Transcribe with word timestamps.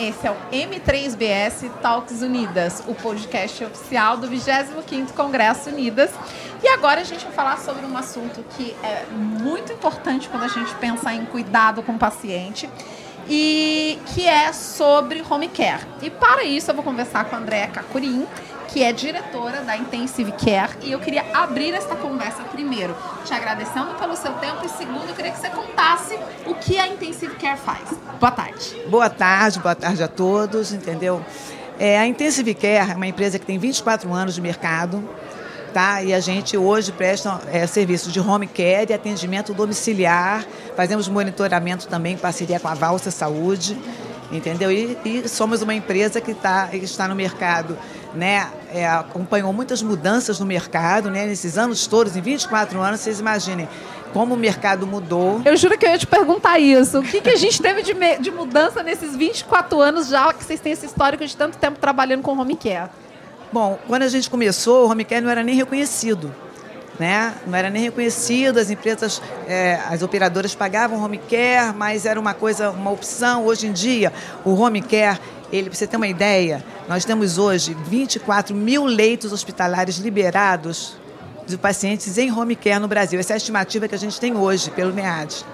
Esse 0.00 0.26
é 0.26 0.30
o 0.30 0.36
M3BS 0.50 1.70
Talks 1.82 2.22
Unidas, 2.22 2.82
o 2.88 2.94
podcast 2.94 3.62
oficial 3.66 4.16
do 4.16 4.28
25º 4.28 5.12
Congresso 5.12 5.68
Unidas. 5.68 6.10
E 6.62 6.68
agora 6.68 7.02
a 7.02 7.04
gente 7.04 7.22
vai 7.24 7.34
falar 7.34 7.58
sobre 7.58 7.84
um 7.84 7.94
assunto 7.98 8.42
que 8.56 8.74
é 8.82 9.04
muito 9.12 9.74
importante 9.74 10.26
quando 10.30 10.44
a 10.44 10.48
gente 10.48 10.74
pensa 10.76 11.12
em 11.12 11.26
cuidado 11.26 11.82
com 11.82 11.92
o 11.92 11.98
paciente 11.98 12.66
e 13.28 13.98
que 14.14 14.26
é 14.26 14.54
sobre 14.54 15.22
home 15.28 15.48
care. 15.48 15.86
E 16.00 16.08
para 16.08 16.44
isso 16.44 16.70
eu 16.70 16.74
vou 16.74 16.82
conversar 16.82 17.26
com 17.26 17.36
a 17.36 17.38
Andréa 17.38 17.68
Cacurim, 17.68 18.26
que 18.72 18.82
é 18.84 18.92
diretora 18.92 19.62
da 19.62 19.76
Intensive 19.76 20.32
Care, 20.32 20.72
e 20.82 20.92
eu 20.92 21.00
queria 21.00 21.24
abrir 21.34 21.74
esta 21.74 21.96
conversa 21.96 22.42
primeiro, 22.44 22.96
te 23.24 23.34
agradecendo 23.34 23.94
pelo 23.94 24.16
seu 24.16 24.32
tempo 24.34 24.64
e 24.64 24.68
segundo, 24.68 25.08
eu 25.08 25.14
queria 25.14 25.32
que 25.32 25.40
você 25.40 25.50
contasse 25.50 26.16
o 26.46 26.54
que 26.54 26.78
a 26.78 26.86
Intensive 26.86 27.34
Care 27.34 27.58
faz. 27.58 27.82
Boa 28.20 28.30
tarde. 28.30 28.76
Boa 28.88 29.10
tarde, 29.10 29.58
boa 29.58 29.74
tarde 29.74 30.02
a 30.02 30.08
todos, 30.08 30.72
entendeu? 30.72 31.24
É, 31.78 31.98
a 31.98 32.06
Intensive 32.06 32.54
Care 32.54 32.90
é 32.92 32.94
uma 32.94 33.06
empresa 33.06 33.38
que 33.38 33.46
tem 33.46 33.58
24 33.58 34.12
anos 34.12 34.36
de 34.36 34.40
mercado, 34.40 35.02
tá? 35.74 36.02
E 36.02 36.14
a 36.14 36.20
gente 36.20 36.56
hoje 36.56 36.92
presta 36.92 37.40
é, 37.52 37.66
serviços 37.66 38.12
de 38.12 38.20
home 38.20 38.46
care 38.46 38.90
e 38.90 38.94
atendimento 38.94 39.52
domiciliar, 39.52 40.44
fazemos 40.76 41.08
monitoramento 41.08 41.88
também 41.88 42.14
em 42.14 42.18
parceria 42.18 42.60
com 42.60 42.68
a 42.68 42.74
Valsa 42.74 43.10
Saúde, 43.10 43.76
entendeu? 44.30 44.70
E, 44.70 44.96
e 45.04 45.28
somos 45.28 45.60
uma 45.60 45.74
empresa 45.74 46.20
que, 46.20 46.34
tá, 46.34 46.68
que 46.68 46.76
está 46.76 47.08
no 47.08 47.16
mercado 47.16 47.76
né, 48.14 48.50
é, 48.72 48.88
acompanhou 48.88 49.52
muitas 49.52 49.82
mudanças 49.82 50.40
no 50.40 50.46
mercado, 50.46 51.10
né, 51.10 51.26
nesses 51.26 51.56
anos 51.56 51.86
todos, 51.86 52.16
em 52.16 52.20
24 52.20 52.80
anos, 52.80 53.00
vocês 53.00 53.20
imaginem 53.20 53.68
como 54.12 54.34
o 54.34 54.36
mercado 54.36 54.86
mudou. 54.86 55.40
Eu 55.44 55.56
juro 55.56 55.78
que 55.78 55.86
eu 55.86 55.90
ia 55.90 55.98
te 55.98 56.06
perguntar 56.06 56.58
isso. 56.58 56.98
O 56.98 57.02
que, 57.02 57.20
que 57.20 57.30
a 57.30 57.36
gente 57.36 57.60
teve 57.60 57.82
de, 57.82 57.94
de 58.18 58.30
mudança 58.30 58.82
nesses 58.82 59.16
24 59.16 59.80
anos, 59.80 60.08
já 60.08 60.32
que 60.32 60.44
vocês 60.44 60.60
têm 60.60 60.72
esse 60.72 60.86
histórico 60.86 61.24
de 61.24 61.36
tanto 61.36 61.56
tempo 61.58 61.78
trabalhando 61.78 62.22
com 62.22 62.36
home 62.36 62.56
care? 62.56 62.90
Bom, 63.52 63.78
quando 63.86 64.02
a 64.02 64.08
gente 64.08 64.30
começou, 64.30 64.86
o 64.86 64.90
home 64.90 65.04
care 65.04 65.20
não 65.20 65.30
era 65.30 65.42
nem 65.42 65.54
reconhecido. 65.54 66.34
Né? 66.98 67.34
Não 67.46 67.56
era 67.56 67.70
nem 67.70 67.82
reconhecido, 67.82 68.58
as 68.58 68.68
empresas, 68.68 69.22
é, 69.48 69.80
as 69.88 70.02
operadoras 70.02 70.54
pagavam 70.54 71.02
home 71.02 71.16
care, 71.16 71.74
mas 71.74 72.04
era 72.04 72.20
uma 72.20 72.34
coisa, 72.34 72.70
uma 72.70 72.90
opção. 72.90 73.46
Hoje 73.46 73.66
em 73.66 73.72
dia, 73.72 74.12
o 74.44 74.52
home 74.52 74.82
care 74.82 75.18
ele, 75.52 75.68
para 75.68 75.76
você 75.76 75.86
ter 75.86 75.96
uma 75.96 76.08
ideia, 76.08 76.64
nós 76.88 77.04
temos 77.04 77.38
hoje 77.38 77.76
24 77.86 78.54
mil 78.54 78.84
leitos 78.84 79.32
hospitalares 79.32 79.96
liberados 79.98 80.96
de 81.46 81.58
pacientes 81.58 82.16
em 82.18 82.30
home 82.32 82.54
care 82.54 82.78
no 82.78 82.86
Brasil. 82.88 83.18
Essa 83.18 83.32
é 83.32 83.34
a 83.34 83.36
estimativa 83.36 83.88
que 83.88 83.94
a 83.94 83.98
gente 83.98 84.18
tem 84.20 84.36
hoje 84.36 84.70
pelo 84.70 84.94
MEAD. 84.94 85.44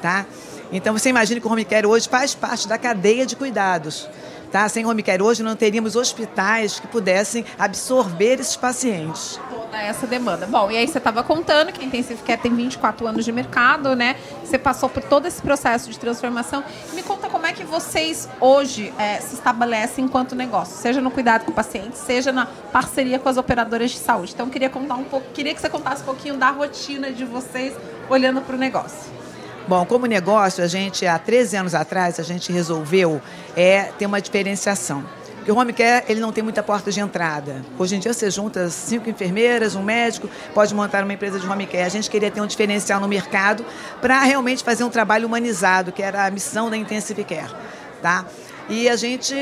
Tá? 0.00 0.26
Então 0.70 0.96
você 0.96 1.08
imagina 1.08 1.40
que 1.40 1.46
o 1.46 1.50
home 1.50 1.64
care 1.64 1.86
hoje 1.86 2.08
faz 2.08 2.34
parte 2.34 2.68
da 2.68 2.76
cadeia 2.76 3.24
de 3.24 3.36
cuidados. 3.36 4.08
Tá? 4.52 4.68
Sem 4.68 4.86
home 4.86 5.02
care 5.02 5.22
hoje 5.22 5.42
não 5.42 5.56
teríamos 5.56 5.96
hospitais 5.96 6.78
que 6.78 6.86
pudessem 6.86 7.44
absorver 7.58 8.38
esses 8.38 8.54
pacientes 8.54 9.40
essa 9.86 10.06
demanda. 10.06 10.46
Bom, 10.46 10.70
e 10.70 10.76
aí 10.76 10.86
você 10.86 10.98
estava 10.98 11.22
contando 11.22 11.72
que 11.72 11.80
a 11.82 11.84
Intensive 11.84 12.22
Care 12.22 12.40
tem 12.40 12.54
24 12.54 13.06
anos 13.06 13.24
de 13.24 13.32
mercado, 13.32 13.94
né? 13.94 14.16
Você 14.44 14.58
passou 14.58 14.88
por 14.88 15.02
todo 15.02 15.26
esse 15.26 15.40
processo 15.40 15.90
de 15.90 15.98
transformação. 15.98 16.62
Me 16.92 17.02
conta 17.02 17.28
como 17.28 17.46
é 17.46 17.52
que 17.52 17.64
vocês 17.64 18.28
hoje 18.40 18.92
é, 18.98 19.20
se 19.20 19.34
estabelecem 19.34 20.04
enquanto 20.04 20.34
negócio, 20.34 20.76
seja 20.76 21.00
no 21.00 21.10
cuidado 21.10 21.44
com 21.44 21.50
o 21.50 21.54
paciente, 21.54 21.96
seja 21.96 22.32
na 22.32 22.46
parceria 22.46 23.18
com 23.18 23.28
as 23.28 23.36
operadoras 23.36 23.90
de 23.90 23.98
saúde. 23.98 24.32
Então, 24.34 24.48
queria 24.48 24.70
contar 24.70 24.94
um 24.94 25.04
pouco, 25.04 25.26
queria 25.32 25.54
que 25.54 25.60
você 25.60 25.68
contasse 25.68 26.02
um 26.02 26.06
pouquinho 26.06 26.36
da 26.36 26.50
rotina 26.50 27.10
de 27.10 27.24
vocês 27.24 27.74
olhando 28.08 28.40
para 28.42 28.56
o 28.56 28.58
negócio. 28.58 29.21
Bom, 29.68 29.86
como 29.86 30.06
negócio, 30.06 30.62
a 30.62 30.66
gente, 30.66 31.06
há 31.06 31.18
13 31.18 31.56
anos 31.56 31.74
atrás, 31.74 32.18
a 32.18 32.22
gente 32.22 32.52
resolveu 32.52 33.22
é, 33.56 33.84
ter 33.98 34.06
uma 34.06 34.20
diferenciação. 34.20 35.04
Porque 35.36 35.50
o 35.50 35.56
home 35.56 35.72
care 35.72 36.04
ele 36.08 36.20
não 36.20 36.30
tem 36.30 36.42
muita 36.42 36.62
porta 36.62 36.90
de 36.90 37.00
entrada. 37.00 37.64
Hoje 37.76 37.96
em 37.96 37.98
dia 37.98 38.12
você 38.12 38.30
junta 38.30 38.70
cinco 38.70 39.10
enfermeiras, 39.10 39.74
um 39.74 39.82
médico, 39.82 40.28
pode 40.54 40.72
montar 40.72 41.02
uma 41.02 41.12
empresa 41.12 41.38
de 41.40 41.48
home 41.48 41.66
care. 41.66 41.82
A 41.82 41.88
gente 41.88 42.08
queria 42.08 42.30
ter 42.30 42.40
um 42.40 42.46
diferencial 42.46 43.00
no 43.00 43.08
mercado 43.08 43.64
para 44.00 44.22
realmente 44.22 44.62
fazer 44.62 44.84
um 44.84 44.88
trabalho 44.88 45.26
humanizado, 45.26 45.90
que 45.90 46.00
era 46.00 46.26
a 46.26 46.30
missão 46.30 46.70
da 46.70 46.76
Intensive 46.76 47.24
Care. 47.24 47.52
Tá? 48.00 48.24
E 48.68 48.88
a 48.88 48.94
gente 48.94 49.34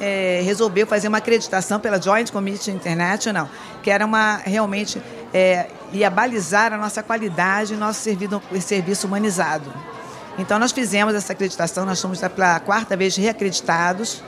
é, 0.00 0.40
resolveu 0.44 0.86
fazer 0.86 1.06
uma 1.06 1.18
acreditação 1.18 1.78
pela 1.78 2.00
Joint 2.00 2.30
Committee 2.32 2.72
International, 2.72 3.48
que 3.84 3.90
era 3.90 4.04
uma 4.04 4.38
realmente 4.38 5.00
é, 5.32 5.66
ia 5.92 6.10
balizar 6.10 6.72
a 6.72 6.76
nossa 6.76 7.02
qualidade 7.02 7.74
e 7.74 7.76
nosso 7.76 8.00
serviço, 8.00 8.42
serviço 8.60 9.06
humanizado. 9.06 9.72
Então 10.38 10.58
nós 10.58 10.72
fizemos 10.72 11.14
essa 11.14 11.32
acreditação, 11.32 11.86
nós 11.86 11.98
somos 11.98 12.20
pela 12.20 12.60
quarta 12.60 12.96
vez 12.96 13.16
reacreditados 13.16 14.22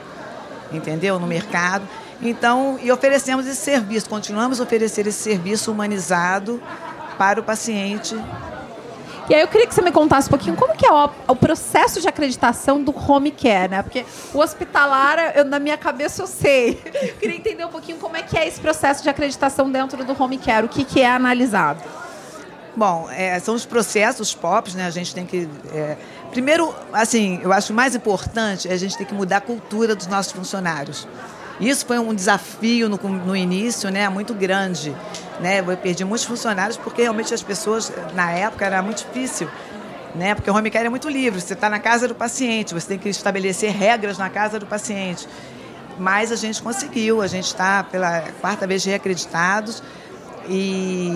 entendeu? 0.71 1.19
No 1.19 1.27
mercado. 1.27 1.87
Então, 2.21 2.77
e 2.81 2.91
oferecemos 2.91 3.47
esse 3.47 3.61
serviço, 3.61 4.09
continuamos 4.09 4.59
a 4.59 4.63
oferecer 4.63 5.07
esse 5.07 5.21
serviço 5.21 5.71
humanizado 5.71 6.61
para 7.17 7.39
o 7.39 7.43
paciente. 7.43 8.15
E 9.29 9.35
aí 9.35 9.41
eu 9.41 9.47
queria 9.47 9.67
que 9.67 9.75
você 9.75 9.81
me 9.81 9.91
contasse 9.91 10.27
um 10.27 10.31
pouquinho 10.31 10.55
como 10.55 10.75
que 10.75 10.85
é 10.85 10.91
o, 10.91 11.09
o 11.27 11.35
processo 11.35 12.01
de 12.01 12.07
acreditação 12.07 12.83
do 12.83 12.91
home 12.91 13.31
care, 13.31 13.69
né? 13.69 13.83
Porque 13.83 14.03
o 14.33 14.39
hospitalar, 14.39 15.33
eu, 15.35 15.45
na 15.45 15.59
minha 15.59 15.77
cabeça 15.77 16.23
eu 16.23 16.27
sei. 16.27 16.81
Eu 16.83 17.13
queria 17.21 17.35
entender 17.35 17.63
um 17.63 17.69
pouquinho 17.69 17.99
como 17.99 18.17
é 18.17 18.23
que 18.23 18.37
é 18.37 18.47
esse 18.47 18.59
processo 18.59 19.03
de 19.03 19.09
acreditação 19.09 19.69
dentro 19.69 20.03
do 20.03 20.21
home 20.21 20.39
care, 20.39 20.65
o 20.65 20.69
que, 20.69 20.83
que 20.83 21.01
é 21.01 21.09
analisado. 21.09 21.83
Bom, 22.75 23.07
é, 23.11 23.37
são 23.39 23.53
os 23.53 23.65
processos 23.65 24.33
POPs, 24.33 24.73
né? 24.73 24.85
A 24.85 24.91
gente 24.91 25.13
tem 25.13 25.25
que 25.25 25.47
é, 25.71 25.97
Primeiro, 26.31 26.73
assim, 26.93 27.39
eu 27.41 27.51
acho 27.51 27.73
mais 27.73 27.95
importante 27.95 28.67
é 28.67 28.73
a 28.73 28.77
gente 28.77 28.95
ter 28.97 29.05
que 29.05 29.13
mudar 29.13 29.37
a 29.37 29.41
cultura 29.41 29.95
dos 29.95 30.07
nossos 30.07 30.31
funcionários. 30.31 31.07
Isso 31.59 31.85
foi 31.85 31.99
um 31.99 32.13
desafio 32.13 32.87
no, 32.87 32.97
no 32.97 33.35
início, 33.35 33.89
né, 33.89 34.07
muito 34.07 34.33
grande. 34.33 34.95
Né? 35.39 35.59
Eu 35.59 35.77
perdi 35.77 36.05
muitos 36.05 36.25
funcionários 36.25 36.77
porque 36.77 37.01
realmente 37.01 37.33
as 37.33 37.41
pessoas, 37.41 37.91
na 38.13 38.31
época, 38.31 38.65
era 38.65 38.81
muito 38.81 39.05
difícil. 39.05 39.49
Né? 40.15 40.33
Porque 40.33 40.49
o 40.49 40.55
home 40.55 40.71
care 40.71 40.87
é 40.87 40.89
muito 40.89 41.09
livre, 41.09 41.39
você 41.39 41.53
está 41.53 41.69
na 41.69 41.79
casa 41.79 42.07
do 42.07 42.15
paciente, 42.15 42.73
você 42.73 42.87
tem 42.87 42.97
que 42.97 43.09
estabelecer 43.09 43.71
regras 43.71 44.17
na 44.17 44.29
casa 44.29 44.59
do 44.59 44.65
paciente. 44.65 45.27
Mas 45.99 46.31
a 46.31 46.35
gente 46.35 46.61
conseguiu, 46.61 47.21
a 47.21 47.27
gente 47.27 47.45
está 47.45 47.83
pela 47.83 48.21
quarta 48.41 48.65
vez 48.65 48.83
reacreditados 48.85 49.83
e, 50.49 51.11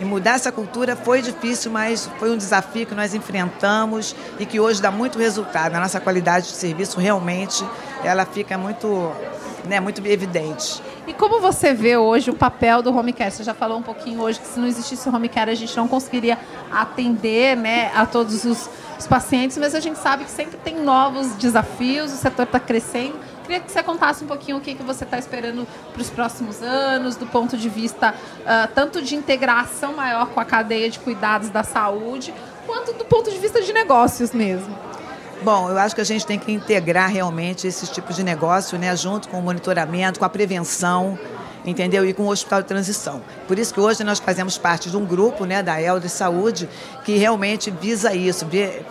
e, 0.00 0.04
mudar 0.04 0.32
essa 0.32 0.50
cultura 0.50 0.96
foi 0.96 1.22
difícil, 1.22 1.70
mas 1.70 2.10
foi 2.18 2.30
um 2.30 2.36
desafio 2.36 2.84
que 2.84 2.94
nós 2.94 3.14
enfrentamos 3.14 4.16
e 4.38 4.44
que 4.44 4.58
hoje 4.58 4.82
dá 4.82 4.90
muito 4.90 5.16
resultado. 5.16 5.76
A 5.76 5.80
nossa 5.80 6.00
qualidade 6.00 6.48
de 6.48 6.54
serviço 6.54 6.98
realmente 6.98 7.64
ela 8.02 8.26
fica 8.26 8.58
muito, 8.58 9.12
né, 9.66 9.80
muito 9.80 10.04
evidente. 10.06 10.82
E 11.06 11.12
como 11.12 11.40
você 11.40 11.72
vê 11.72 11.96
hoje 11.96 12.30
o 12.30 12.34
papel 12.34 12.82
do 12.82 12.96
home 12.96 13.12
care? 13.12 13.30
Você 13.30 13.42
já 13.42 13.54
falou 13.54 13.78
um 13.78 13.82
pouquinho 13.82 14.20
hoje 14.20 14.40
que 14.40 14.46
se 14.46 14.58
não 14.58 14.66
existisse 14.66 15.08
o 15.08 15.14
home 15.14 15.28
care 15.28 15.50
a 15.50 15.54
gente 15.54 15.76
não 15.76 15.88
conseguiria 15.88 16.38
atender 16.70 17.56
né, 17.56 17.90
a 17.94 18.06
todos 18.06 18.44
os, 18.44 18.68
os 18.98 19.06
pacientes, 19.06 19.56
mas 19.58 19.74
a 19.74 19.80
gente 19.80 19.98
sabe 19.98 20.24
que 20.24 20.30
sempre 20.30 20.56
tem 20.58 20.80
novos 20.80 21.34
desafios, 21.36 22.12
o 22.12 22.16
setor 22.16 22.44
está 22.44 22.60
crescendo 22.60 23.16
Queria 23.44 23.60
que 23.60 23.70
você 23.70 23.82
contasse 23.82 24.24
um 24.24 24.26
pouquinho 24.26 24.56
o 24.56 24.60
que, 24.60 24.74
que 24.74 24.82
você 24.82 25.04
está 25.04 25.18
esperando 25.18 25.68
para 25.92 26.00
os 26.00 26.08
próximos 26.08 26.62
anos, 26.62 27.14
do 27.14 27.26
ponto 27.26 27.58
de 27.58 27.68
vista 27.68 28.14
uh, 28.40 28.72
tanto 28.74 29.02
de 29.02 29.14
integração 29.14 29.92
maior 29.92 30.28
com 30.28 30.40
a 30.40 30.46
cadeia 30.46 30.88
de 30.88 30.98
cuidados 30.98 31.50
da 31.50 31.62
saúde, 31.62 32.32
quanto 32.66 32.94
do 32.94 33.04
ponto 33.04 33.30
de 33.30 33.36
vista 33.36 33.60
de 33.60 33.70
negócios 33.70 34.32
mesmo. 34.32 34.74
Bom, 35.44 35.68
eu 35.68 35.76
acho 35.76 35.94
que 35.94 36.00
a 36.00 36.04
gente 36.04 36.24
tem 36.24 36.38
que 36.38 36.50
integrar 36.50 37.10
realmente 37.10 37.66
esses 37.66 37.90
tipos 37.90 38.16
de 38.16 38.22
negócio, 38.22 38.78
né, 38.78 38.96
junto 38.96 39.28
com 39.28 39.38
o 39.38 39.42
monitoramento, 39.42 40.18
com 40.18 40.24
a 40.24 40.28
prevenção, 40.30 41.18
entendeu? 41.66 42.02
E 42.08 42.14
com 42.14 42.22
o 42.22 42.30
Hospital 42.30 42.62
de 42.62 42.68
Transição. 42.68 43.20
Por 43.46 43.58
isso 43.58 43.74
que 43.74 43.78
hoje 43.78 44.02
nós 44.04 44.18
fazemos 44.18 44.56
parte 44.56 44.88
de 44.88 44.96
um 44.96 45.04
grupo, 45.04 45.44
né, 45.44 45.62
da 45.62 45.78
Elde 45.78 46.08
Saúde, 46.08 46.66
que 47.04 47.18
realmente 47.18 47.70
visa 47.70 48.14
isso, 48.14 48.46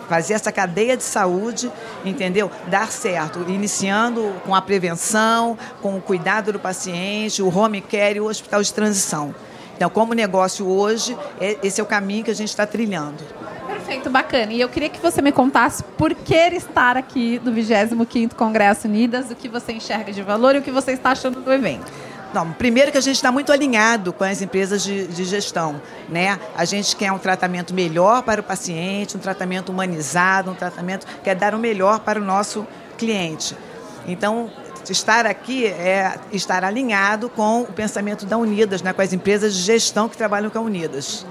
fazer 0.08 0.34
essa 0.34 0.52
cadeia 0.52 0.96
de 0.96 1.02
saúde, 1.02 1.72
entendeu? 2.04 2.48
Dar 2.68 2.88
certo, 2.88 3.44
iniciando 3.48 4.32
com 4.46 4.54
a 4.54 4.62
prevenção, 4.62 5.58
com 5.82 5.96
o 5.96 6.00
cuidado 6.00 6.52
do 6.52 6.60
paciente, 6.60 7.42
o 7.42 7.48
home 7.52 7.80
care 7.80 8.18
e 8.18 8.20
o 8.20 8.26
Hospital 8.26 8.62
de 8.62 8.72
Transição. 8.72 9.34
Então, 9.74 9.90
como 9.90 10.14
negócio 10.14 10.68
hoje, 10.68 11.18
é, 11.40 11.58
esse 11.64 11.80
é 11.80 11.82
o 11.82 11.86
caminho 11.86 12.22
que 12.22 12.30
a 12.30 12.34
gente 12.34 12.50
está 12.50 12.64
trilhando. 12.64 13.24
Perfeito, 13.94 14.10
bacana. 14.10 14.52
E 14.52 14.60
eu 14.60 14.68
queria 14.68 14.88
que 14.88 15.00
você 15.00 15.22
me 15.22 15.30
contasse 15.30 15.84
por 15.96 16.14
que 16.14 16.34
estar 16.34 16.96
aqui 16.96 17.40
no 17.44 17.52
25º 17.52 18.34
Congresso 18.34 18.88
Unidas, 18.88 19.30
o 19.30 19.36
que 19.36 19.48
você 19.48 19.72
enxerga 19.72 20.12
de 20.12 20.20
valor 20.20 20.56
e 20.56 20.58
o 20.58 20.62
que 20.62 20.70
você 20.70 20.92
está 20.92 21.12
achando 21.12 21.40
do 21.40 21.52
evento. 21.52 21.92
Não, 22.32 22.52
primeiro 22.52 22.90
que 22.90 22.98
a 22.98 23.00
gente 23.00 23.14
está 23.14 23.30
muito 23.30 23.52
alinhado 23.52 24.12
com 24.12 24.24
as 24.24 24.42
empresas 24.42 24.82
de, 24.82 25.06
de, 25.06 25.24
gestão, 25.24 25.80
né? 26.08 26.40
A 26.56 26.64
gente 26.64 26.96
quer 26.96 27.12
um 27.12 27.18
tratamento 27.18 27.72
melhor 27.72 28.24
para 28.24 28.40
o 28.40 28.44
paciente, 28.44 29.16
um 29.16 29.20
tratamento 29.20 29.70
humanizado, 29.70 30.50
um 30.50 30.54
tratamento 30.54 31.06
que 31.22 31.30
é 31.30 31.34
dar 31.34 31.54
o 31.54 31.58
melhor 31.58 32.00
para 32.00 32.20
o 32.20 32.24
nosso 32.24 32.66
cliente. 32.98 33.56
Então, 34.08 34.50
estar 34.90 35.24
aqui 35.24 35.66
é 35.66 36.18
estar 36.32 36.64
alinhado 36.64 37.28
com 37.28 37.62
o 37.62 37.66
pensamento 37.66 38.26
da 38.26 38.36
Unidas, 38.36 38.82
né? 38.82 38.92
Com 38.92 39.02
as 39.02 39.12
empresas 39.12 39.54
de 39.54 39.62
gestão 39.62 40.08
que 40.08 40.16
trabalham 40.16 40.50
com 40.50 40.58
a 40.58 40.62
Unidas. 40.62 41.24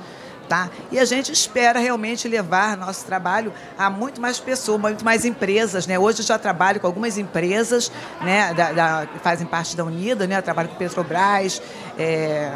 Tá? 0.53 0.69
E 0.91 0.99
a 0.99 1.05
gente 1.05 1.31
espera 1.31 1.79
realmente 1.79 2.27
levar 2.27 2.77
nosso 2.77 3.03
trabalho 3.05 3.51
a 3.75 3.89
muito 3.89 4.21
mais 4.21 4.39
pessoas, 4.39 4.79
muito 4.79 5.03
mais 5.03 5.25
empresas. 5.25 5.87
Né? 5.87 5.97
Hoje 5.97 6.19
eu 6.19 6.25
já 6.25 6.37
trabalho 6.37 6.79
com 6.79 6.85
algumas 6.85 7.17
empresas 7.17 7.91
né, 8.21 8.53
da, 8.53 8.71
da, 8.71 9.07
fazem 9.23 9.47
parte 9.47 9.75
da 9.75 9.83
Unida, 9.83 10.27
né? 10.27 10.37
eu 10.37 10.43
trabalho 10.43 10.69
com 10.69 10.75
Petrobras, 10.75 11.59
é, 11.97 12.51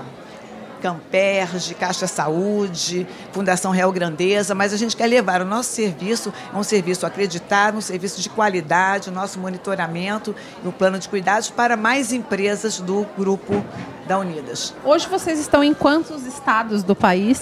Camperge, 0.79 1.73
Caixa 1.73 2.05
Saúde, 2.05 3.07
Fundação 3.31 3.71
Real 3.71 3.91
Grandeza, 3.91 4.53
mas 4.53 4.73
a 4.73 4.77
gente 4.77 4.95
quer 4.95 5.07
levar 5.07 5.41
o 5.41 5.45
nosso 5.45 5.71
serviço, 5.71 6.31
é 6.53 6.55
um 6.55 6.61
serviço 6.61 7.03
acreditado, 7.03 7.79
um 7.79 7.81
serviço 7.81 8.21
de 8.21 8.29
qualidade, 8.29 9.09
o 9.09 9.11
nosso 9.11 9.39
monitoramento 9.39 10.35
e 10.63 10.67
o 10.67 10.71
plano 10.71 10.99
de 10.99 11.09
cuidados 11.09 11.49
para 11.49 11.75
mais 11.75 12.13
empresas 12.13 12.79
do 12.79 13.07
grupo 13.17 13.65
da 14.07 14.19
Unidas. 14.19 14.71
Hoje 14.85 15.07
vocês 15.07 15.39
estão 15.39 15.63
em 15.63 15.73
quantos 15.73 16.27
estados 16.27 16.83
do 16.83 16.95
país? 16.95 17.41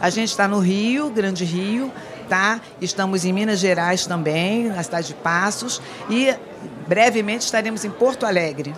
A 0.00 0.10
gente 0.10 0.30
está 0.30 0.46
no 0.46 0.58
Rio, 0.58 1.10
Grande 1.10 1.44
Rio, 1.44 1.92
tá? 2.28 2.60
Estamos 2.80 3.24
em 3.24 3.32
Minas 3.32 3.58
Gerais 3.58 4.06
também, 4.06 4.68
na 4.68 4.82
cidade 4.82 5.08
de 5.08 5.14
Passos, 5.14 5.80
e 6.10 6.34
brevemente 6.86 7.44
estaremos 7.44 7.84
em 7.84 7.90
Porto 7.90 8.26
Alegre. 8.26 8.74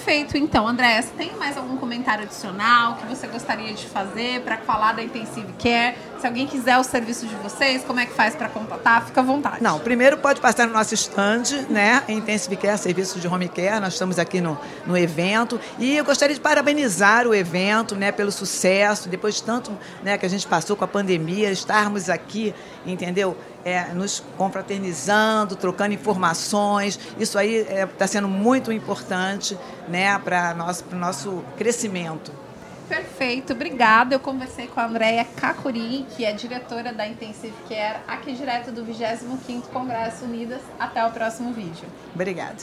Perfeito. 0.00 0.38
Então, 0.38 0.66
André, 0.66 1.02
você 1.02 1.10
tem 1.14 1.36
mais 1.36 1.58
algum 1.58 1.76
comentário 1.76 2.24
adicional 2.24 2.96
que 2.96 3.06
você 3.06 3.26
gostaria 3.26 3.74
de 3.74 3.86
fazer 3.86 4.40
para 4.40 4.56
falar 4.56 4.94
da 4.94 5.02
Intensive 5.02 5.52
Care? 5.62 5.94
Se 6.18 6.26
alguém 6.26 6.46
quiser 6.46 6.78
o 6.78 6.84
serviço 6.84 7.26
de 7.26 7.34
vocês, 7.36 7.84
como 7.84 8.00
é 8.00 8.06
que 8.06 8.14
faz 8.14 8.34
para 8.34 8.48
contatar? 8.48 9.04
Fica 9.04 9.20
à 9.20 9.24
vontade. 9.24 9.62
Não, 9.62 9.78
primeiro 9.78 10.16
pode 10.16 10.40
passar 10.40 10.66
no 10.66 10.72
nosso 10.72 10.94
stand, 10.94 11.66
né? 11.68 12.02
Intensive 12.08 12.56
Care, 12.56 12.78
serviço 12.78 13.20
de 13.20 13.28
home 13.28 13.48
care. 13.48 13.78
Nós 13.78 13.92
estamos 13.92 14.18
aqui 14.18 14.40
no, 14.40 14.58
no 14.86 14.96
evento. 14.96 15.60
E 15.78 15.96
eu 15.98 16.04
gostaria 16.04 16.34
de 16.34 16.40
parabenizar 16.40 17.26
o 17.26 17.34
evento, 17.34 17.94
né, 17.94 18.10
pelo 18.10 18.32
sucesso, 18.32 19.06
depois 19.06 19.34
de 19.34 19.42
tanto 19.42 19.70
né, 20.02 20.16
que 20.16 20.24
a 20.24 20.30
gente 20.30 20.46
passou 20.46 20.76
com 20.76 20.84
a 20.84 20.88
pandemia, 20.88 21.50
estarmos 21.50 22.08
aqui, 22.08 22.54
entendeu? 22.86 23.36
É, 23.62 23.92
nos 23.92 24.22
confraternizando, 24.38 25.54
trocando 25.54 25.92
informações. 25.92 26.98
Isso 27.18 27.38
aí 27.38 27.56
está 27.56 27.74
é, 27.74 27.86
tá 27.86 28.06
sendo 28.06 28.26
muito 28.26 28.72
importante 28.72 29.58
né, 29.90 30.18
para 30.18 30.52
o 30.52 30.56
nosso, 30.56 30.84
nosso 30.92 31.44
crescimento. 31.58 32.32
Perfeito, 32.88 33.52
obrigada. 33.52 34.14
Eu 34.14 34.20
conversei 34.20 34.66
com 34.66 34.80
a 34.80 34.86
Andréia 34.86 35.24
Kakuri, 35.24 36.06
que 36.16 36.24
é 36.24 36.32
diretora 36.32 36.92
da 36.92 37.06
Intensive 37.06 37.54
Care, 37.68 38.00
aqui 38.08 38.32
direto 38.32 38.72
do 38.72 38.84
25º 38.84 39.62
Congresso 39.72 40.24
Unidas. 40.24 40.60
Até 40.78 41.04
o 41.06 41.10
próximo 41.10 41.52
vídeo. 41.52 41.88
Obrigada. 42.12 42.56